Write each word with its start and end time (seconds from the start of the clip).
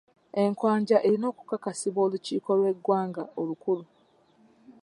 Enkwajja 0.41 0.97
erina 1.07 1.25
okukakasibwa 1.31 1.99
olukiiko 2.07 2.49
lw'eggwanga 2.59 3.23
olukulu. 3.39 3.83